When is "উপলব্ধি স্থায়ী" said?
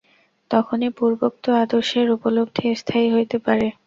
2.15-3.07